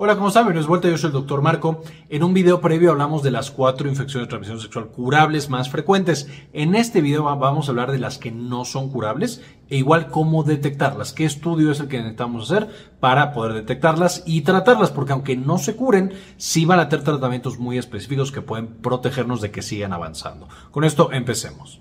[0.00, 0.44] Hola, ¿cómo están?
[0.44, 1.82] Bienvenidos vuelta, yo soy el doctor Marco.
[2.08, 6.28] En un video previo hablamos de las cuatro infecciones de transmisión sexual curables más frecuentes.
[6.52, 10.44] En este video vamos a hablar de las que no son curables e igual cómo
[10.44, 12.68] detectarlas, qué estudio es el que necesitamos hacer
[13.00, 17.58] para poder detectarlas y tratarlas, porque aunque no se curen, sí van a tener tratamientos
[17.58, 20.46] muy específicos que pueden protegernos de que sigan avanzando.
[20.70, 21.80] Con esto empecemos.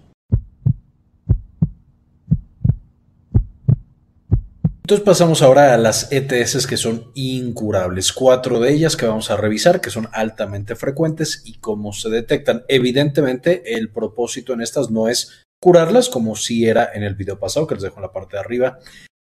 [4.87, 8.13] Entonces pasamos ahora a las ETS que son incurables.
[8.13, 12.63] Cuatro de ellas que vamos a revisar, que son altamente frecuentes y cómo se detectan.
[12.69, 17.67] Evidentemente, el propósito en estas no es curarlas, como si era en el video pasado,
[17.67, 18.79] que les dejo en la parte de arriba,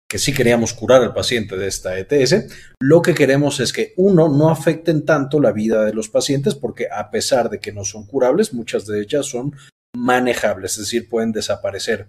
[0.08, 2.54] que sí queríamos curar al paciente de esta ETS.
[2.80, 6.86] Lo que queremos es que, uno, no afecten tanto la vida de los pacientes, porque
[6.88, 9.56] a pesar de que no son curables, muchas de ellas son
[9.96, 12.06] manejables, es decir, pueden desaparecer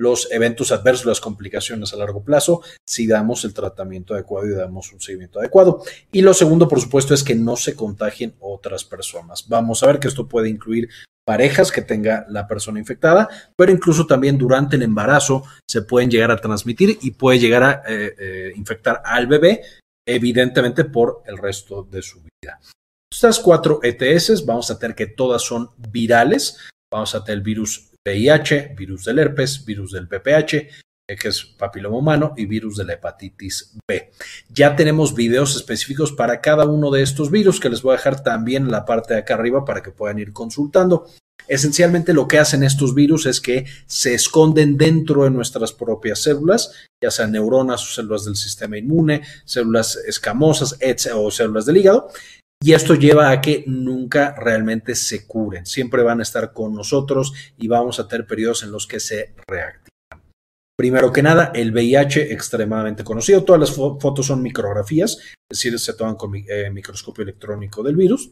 [0.00, 4.92] los eventos adversos, las complicaciones a largo plazo, si damos el tratamiento adecuado y damos
[4.92, 5.82] un seguimiento adecuado.
[6.10, 9.46] Y lo segundo, por supuesto, es que no se contagien otras personas.
[9.48, 10.88] Vamos a ver que esto puede incluir
[11.24, 16.30] parejas que tenga la persona infectada, pero incluso también durante el embarazo se pueden llegar
[16.30, 19.62] a transmitir y puede llegar a eh, eh, infectar al bebé,
[20.06, 22.58] evidentemente por el resto de su vida.
[23.12, 26.58] Estas cuatro ETS vamos a tener que todas son virales.
[26.90, 30.68] Vamos a tener el virus VIH, virus del herpes, virus del PPH,
[31.16, 34.10] que es papiloma humano, y virus de la hepatitis B.
[34.48, 38.22] Ya tenemos videos específicos para cada uno de estos virus que les voy a dejar
[38.22, 41.06] también en la parte de acá arriba para que puedan ir consultando.
[41.48, 46.72] Esencialmente lo que hacen estos virus es que se esconden dentro de nuestras propias células,
[47.02, 50.78] ya sean neuronas o células del sistema inmune, células escamosas
[51.12, 52.08] o células del hígado,
[52.62, 55.64] y esto lleva a que nunca realmente se curen.
[55.64, 59.34] Siempre van a estar con nosotros y vamos a tener periodos en los que se
[59.46, 59.88] reactivan.
[60.76, 63.44] Primero que nada, el VIH extremadamente conocido.
[63.44, 68.30] Todas las fotos son micrografías, es decir, se toman con eh, microscopio electrónico del virus.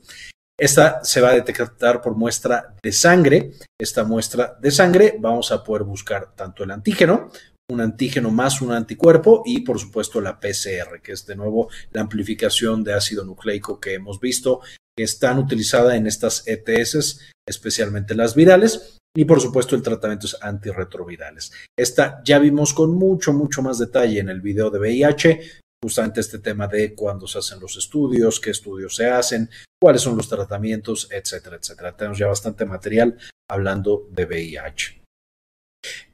[0.58, 3.52] Esta se va a detectar por muestra de sangre.
[3.78, 7.30] Esta muestra de sangre vamos a poder buscar tanto el antígeno
[7.70, 12.00] un antígeno más un anticuerpo y por supuesto la PCR, que es de nuevo la
[12.00, 14.60] amplificación de ácido nucleico que hemos visto
[14.96, 20.36] que están utilizadas en estas ETS, especialmente las virales, y por supuesto el tratamiento es
[20.40, 21.52] antirretrovirales.
[21.78, 25.40] Esta ya vimos con mucho, mucho más detalle en el video de VIH,
[25.82, 29.48] justamente este tema de cuándo se hacen los estudios, qué estudios se hacen,
[29.80, 31.96] cuáles son los tratamientos, etcétera, etcétera.
[31.96, 33.16] Tenemos ya bastante material
[33.48, 34.98] hablando de VIH.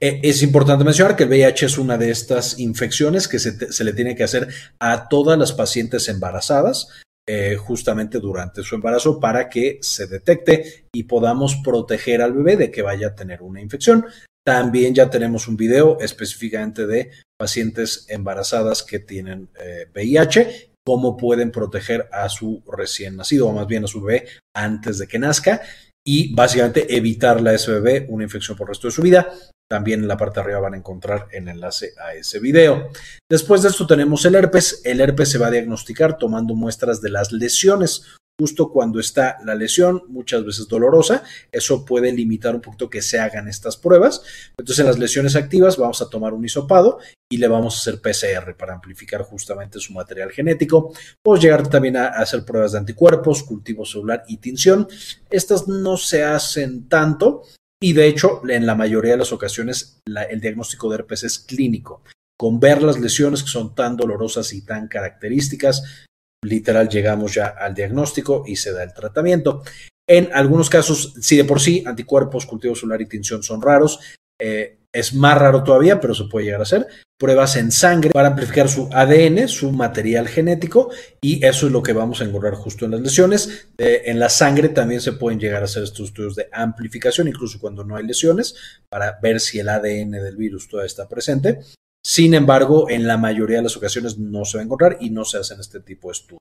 [0.00, 3.92] Eh, es importante mencionar que el VIH es una de estas infecciones que se, le
[3.92, 4.48] tiene que hacer
[4.80, 6.88] a todas las pacientes embarazadas,
[7.26, 12.70] eh, justamente durante su embarazo, para que se detecte y podamos proteger al bebé de
[12.70, 14.06] que vaya a tener una infección.
[14.46, 19.48] También ya tenemos un video específicamente de pacientes embarazadas que tienen
[19.94, 24.28] VIH, eh, cómo pueden proteger a su recién nacido, o más bien a su bebé
[24.54, 25.62] antes de que nazca,
[26.06, 29.32] y básicamente evitarle a ese bebé una infección por el resto de su vida.
[29.70, 32.90] También en la parte de arriba van a encontrar el enlace a ese video.
[33.30, 34.82] Después de esto tenemos el herpes.
[34.84, 38.04] El herpes se va a diagnosticar tomando muestras de las lesiones.
[38.38, 41.22] Justo cuando está la lesión, muchas veces dolorosa,
[41.52, 44.22] eso puede limitar un poquito que se hagan estas pruebas.
[44.58, 46.98] Entonces, en las lesiones activas vamos a tomar un hisopado
[47.30, 50.92] y le vamos a hacer PCR para amplificar justamente su material genético.
[51.22, 54.88] Podemos llegar también a hacer pruebas de anticuerpos, cultivo celular y tinción.
[55.30, 57.42] Estas no se hacen tanto,
[57.84, 62.02] y de hecho, en la mayoría de las ocasiones, el diagnóstico de herpes es clínico.
[62.34, 66.06] Con ver las lesiones que son tan dolorosas y tan características,
[66.42, 69.62] literal llegamos ya al diagnóstico y se da el tratamiento.
[70.08, 74.00] En algunos casos, si de por sí anticuerpos, cultivo celular y tinción son raros,
[74.40, 76.86] eh, es más raro todavía, pero se puede llegar a hacer.
[77.18, 80.90] Pruebas en sangre para amplificar su ADN, su material genético,
[81.20, 83.68] y eso es lo que vamos a encontrar justo en las lesiones.
[83.78, 87.84] En la sangre también se pueden llegar a hacer estos estudios de amplificación, incluso cuando
[87.84, 88.54] no hay lesiones,
[88.88, 91.60] para ver si el ADN del virus todavía está presente.
[92.04, 95.24] Sin embargo, en la mayoría de las ocasiones no se va a encontrar y no
[95.24, 96.40] se hacen este tipo de estudios.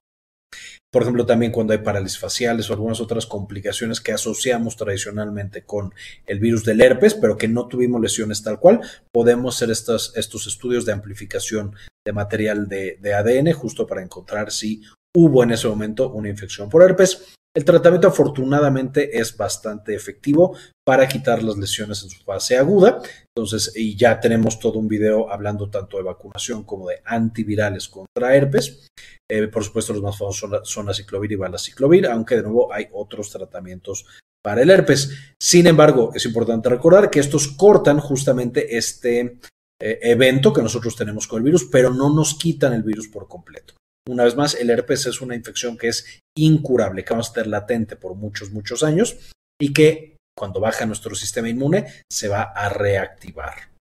[0.94, 5.92] Por ejemplo, también cuando hay parálisis faciales o algunas otras complicaciones que asociamos tradicionalmente con
[6.24, 8.80] el virus del herpes, pero que no tuvimos lesiones tal cual,
[9.10, 11.74] podemos hacer estos, estudios de amplificación
[12.06, 14.82] de material de ADN justo para encontrar si
[15.12, 17.34] hubo en ese momento una infección por herpes.
[17.56, 23.00] El tratamiento afortunadamente es bastante efectivo para quitar las lesiones en su fase aguda.
[23.36, 28.34] Entonces, y ya tenemos todo un video hablando tanto de vacunación como de antivirales contra
[28.34, 28.88] herpes.
[29.30, 32.88] Eh, por supuesto, los más famosos son la, ciclovir y balaciclovir, aunque de nuevo hay
[32.92, 34.04] otros tratamientos
[34.42, 35.16] para el herpes.
[35.40, 39.38] Sin embargo, es importante recordar que estos cortan justamente este
[39.80, 43.28] eh, evento que nosotros tenemos con el virus, pero no nos quitan el virus por
[43.28, 43.74] completo.
[44.08, 47.46] Una vez más, el herpes es una infección que es incurable, que vamos a estar
[47.46, 49.16] latente por muchos, muchos años
[49.58, 53.74] y que cuando baja nuestro sistema inmune se va a reactivar.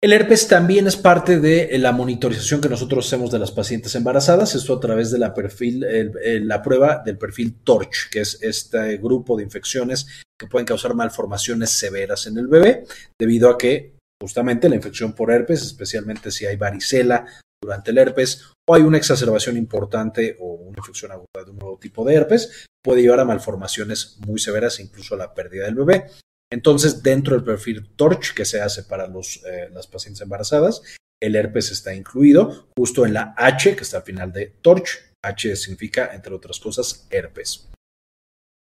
[0.00, 4.54] El herpes también es parte de la monitorización que nosotros hacemos de las pacientes embarazadas,
[4.54, 9.42] esto a través de la, la prueba del perfil TORCH, que es este grupo de
[9.42, 10.06] infecciones
[10.38, 12.84] que pueden causar malformaciones severas en el bebé,
[13.18, 17.26] debido a que justamente la infección por herpes, especialmente si hay varicela
[17.60, 21.78] durante el herpes o hay una exacerbación importante o una infección aguda de un nuevo
[21.78, 26.10] tipo de herpes, puede llevar a malformaciones muy severas, incluso a la pérdida del bebé.
[26.52, 30.82] Entonces, dentro del perfil TORCH que se hace para eh, las pacientes embarazadas,
[31.20, 35.14] el herpes está incluido justo en la H que está al final de TORCH.
[35.22, 37.68] H significa, entre otras cosas, herpes.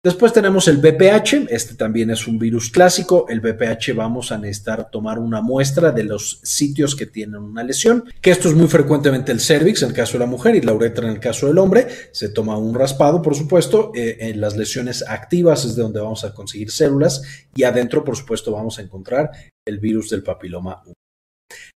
[0.03, 3.27] Después tenemos el BPH, este también es un virus clásico.
[3.29, 8.05] El BPH vamos a necesitar tomar una muestra de los sitios que tienen una lesión,
[8.19, 10.73] que esto es muy frecuentemente el cervix en el caso de la mujer y la
[10.73, 11.87] uretra en el caso del hombre.
[12.13, 13.91] Se toma un raspado, por supuesto.
[13.93, 17.21] Eh, en las lesiones activas es de donde vamos a conseguir células
[17.53, 19.29] y adentro, por supuesto, vamos a encontrar
[19.67, 20.81] el virus del papiloma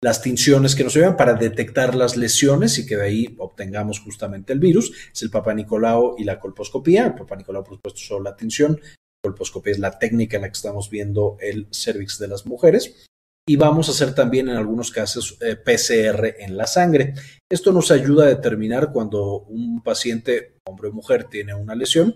[0.04, 4.52] las tinciones que nos llevan para detectar las lesiones y que de ahí obtengamos justamente
[4.52, 4.92] el virus.
[5.14, 7.08] Es el Papa Nicolau y la colposcopía.
[7.08, 8.74] El Papa Nicolau, por supuesto, solo la tinción.
[8.82, 13.08] La colposcopía es la técnica en la que estamos viendo el cervix de las mujeres.
[13.48, 17.14] Y vamos a hacer también en algunos casos eh, PCR en la sangre.
[17.50, 22.14] Esto nos ayuda a determinar cuando un paciente, hombre o mujer, tiene una lesión,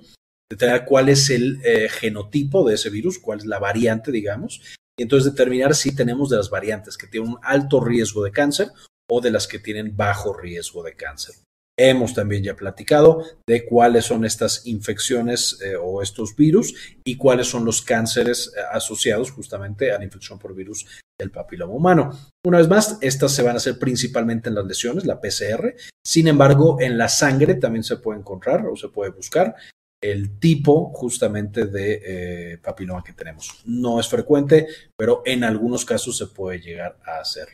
[0.49, 4.61] determinar cuál es el eh, genotipo de ese virus, cuál es la variante, digamos,
[4.97, 8.69] y entonces determinar si tenemos de las variantes que tienen un alto riesgo de cáncer
[9.09, 11.35] o de las que tienen bajo riesgo de cáncer.
[11.79, 16.73] Hemos también ya platicado de cuáles son estas infecciones eh, o estos virus
[17.03, 20.87] y cuáles son los cánceres eh, asociados justamente a la infección por virus
[21.19, 22.17] del papiloma humano.
[22.43, 25.75] Una vez más, estas se van a hacer principalmente en las lesiones, la PCR.
[26.03, 29.55] Sin embargo, en la sangre también se puede encontrar o se puede buscar
[30.01, 33.61] el tipo justamente de eh, papiloma que tenemos.
[33.65, 37.47] No es frecuente, pero en algunos casos se puede llegar a hacer.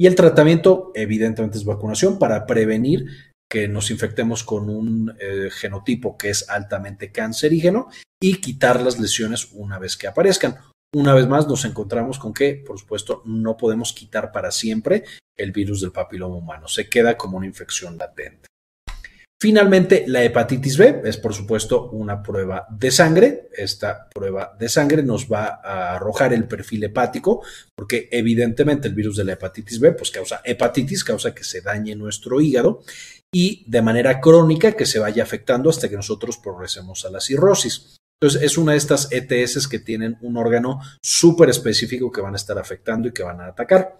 [0.00, 3.06] Y el tratamiento evidentemente es vacunación para prevenir
[3.50, 7.88] que nos infectemos con un eh, genotipo que es altamente cancerígeno
[8.20, 10.58] y quitar las lesiones una vez que aparezcan.
[10.94, 15.04] Una vez más nos encontramos con que, por supuesto, no podemos quitar para siempre
[15.36, 16.68] el virus del papiloma humano.
[16.68, 18.48] Se queda como una infección latente.
[19.44, 23.50] Finalmente, la hepatitis B es, por supuesto, una prueba de sangre.
[23.54, 27.42] Esta prueba de sangre nos va a arrojar el perfil hepático,
[27.74, 31.94] porque evidentemente el virus de la hepatitis B pues, causa hepatitis, causa que se dañe
[31.94, 32.84] nuestro hígado
[33.34, 37.98] y de manera crónica que se vaya afectando hasta que nosotros progresemos a la cirrosis.
[38.18, 42.38] Entonces, es una de estas ETS que tienen un órgano súper específico que van a
[42.38, 43.98] estar afectando y que van a atacar.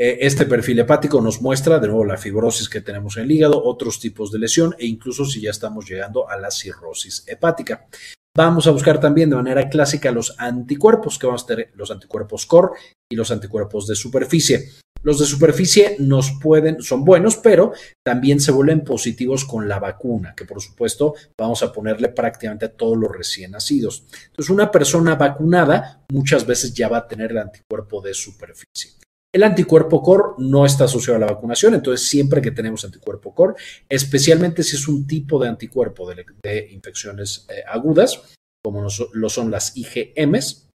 [0.00, 3.64] Eh, este perfil hepático nos muestra de nuevo la fibrosis que tenemos en el hígado,
[3.64, 7.88] otros tipos de lesión e incluso si ya estamos llegando a la cirrosis hepática.
[8.36, 12.46] Vamos a buscar también de manera clásica los anticuerpos, que vamos a tener los anticuerpos
[12.46, 12.78] core
[13.10, 14.68] y los anticuerpos de superficie.
[15.02, 17.72] Los de superficie nos pueden, son buenos, pero
[18.04, 22.72] también se vuelven positivos con la vacuna, que por supuesto vamos a ponerle prácticamente a
[22.72, 24.04] todos los recién nacidos.
[24.26, 28.92] Entonces, una persona vacunada muchas veces ya va a tener el anticuerpo de superficie.
[29.34, 33.54] El anticuerpo core no está asociado a la vacunación, entonces siempre que tenemos anticuerpo core,
[33.88, 36.10] especialmente si es un tipo de anticuerpo
[36.42, 40.68] de, infecciones eh, agudas, como lo son las IgMs,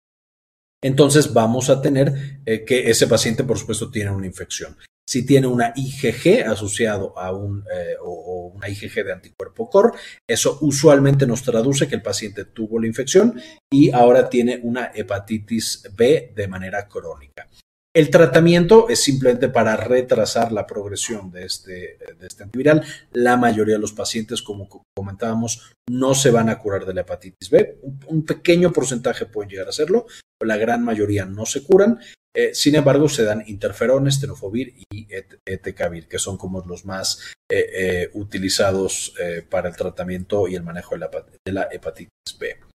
[0.83, 4.77] entonces vamos a tener eh, que ese paciente, por supuesto, tiene una infección.
[5.09, 10.59] Si tiene una IgG asociado a un eh, o, una IgG de anticuerpo core, eso
[10.63, 13.41] usualmente nos traduce que el paciente tuvo la infección
[13.73, 17.49] y ahora tiene una hepatitis B de manera crónica.
[17.93, 22.85] El tratamiento es simplemente para retrasar la progresión de este, de este antiviral.
[23.13, 27.51] La mayoría de los pacientes, como comentábamos, no se van a curar de la hepatitis
[27.51, 27.81] B.
[28.07, 30.07] Un, pequeño porcentaje pueden llegar a hacerlo,
[30.39, 31.99] pero la gran mayoría no se curan.
[32.33, 35.09] Eh, sin embargo, se dan interferones, tenofovir y
[35.45, 39.15] etecavir, que son como los más eh, eh, utilizados
[39.49, 42.70] para el tratamiento y el manejo de la hepatitis B.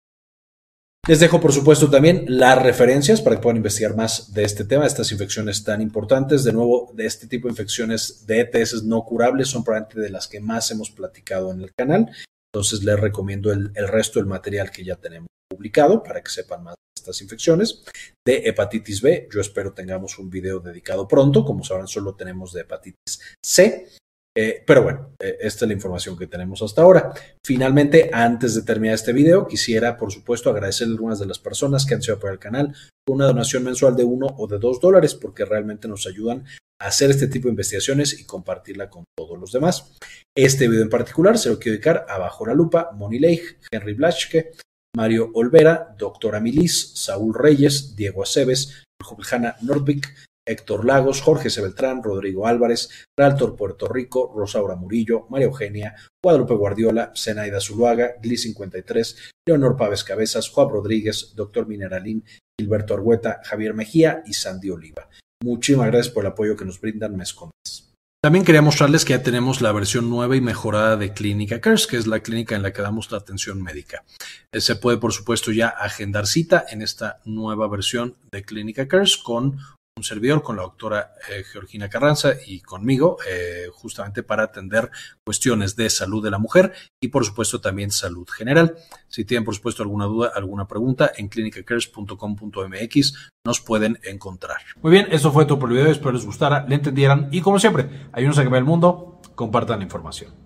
[1.07, 4.85] Les dejo, por supuesto, también las referencias para que puedan investigar más de este tema,
[4.85, 6.45] de estas infecciones tan importantes.
[6.45, 10.29] De nuevo, de este tipo de infecciones de ETS no curables son probablemente de las
[10.29, 12.11] que más hemos platicado en el canal.
[12.51, 16.75] Entonces, les recomiendo el, resto del material que ya tenemos publicado para que sepan más
[16.75, 17.85] de estas infecciones.
[18.27, 21.45] De hepatitis B, yo espero tengamos un video dedicado pronto.
[21.45, 23.89] Como sabrán, solo tenemos de hepatitis C.
[24.37, 27.12] Eh, pero bueno, eh, esta es la información que tenemos hasta ahora.
[27.45, 31.87] Finalmente, antes de terminar este video, quisiera, por supuesto, agradecer a algunas de las personas
[31.87, 32.75] que han sido por el canal
[33.07, 36.45] con una donación mensual de uno o de dos dólares, porque realmente nos ayudan
[36.81, 39.97] a hacer este tipo de investigaciones y compartirla con todos los demás.
[40.37, 43.95] Este video en particular se lo quiero dedicar a Bajo la Lupa, Moni Leigh, Henry
[43.95, 44.53] Blaschke,
[44.97, 50.12] Mario Olvera, Doctora Milis, Saúl Reyes, Diego Aceves, Juliana Nordvik,
[50.47, 57.13] Héctor Lagos, Jorge Sebeltrán, Rodrigo Álvarez, Realtor Puerto Rico, Rosaura Murillo, María Eugenia, Guadalupe Guardiola,
[57.17, 62.25] Zenaida Zuluaga, Gli 53, Leonor Pávez Cabezas, Juan Rodríguez, Doctor Mineralín,
[62.61, 65.09] Gilberto Argueta, Javier Mejía y Sandy Oliva.
[65.43, 67.91] Muchísimas gracias por el apoyo que nos brindan mes con mes.
[68.23, 71.99] También quería mostrarles que ya tenemos la versión nueva y mejorada de Clínica Cares, que
[71.99, 74.03] es la clínica en la que damos la atención médica.
[74.51, 79.19] Eh, se puede, por supuesto, ya agendar cita en esta nueva versión de Clínica Cares
[79.19, 79.59] con
[79.97, 84.91] un servidor con la doctora eh, Georgina Carranza y conmigo, eh, justamente para atender
[85.25, 88.75] cuestiones de salud de la mujer y por supuesto también salud general.
[89.07, 94.59] Si tienen por supuesto alguna duda, alguna pregunta, en clinicacares.com.mx nos pueden encontrar.
[94.83, 97.61] Muy bien, eso fue todo por el video, espero les gustara, le entendieran y como
[97.61, 100.44] siempre, ayúdenos a cambiar el mundo, compartan la información.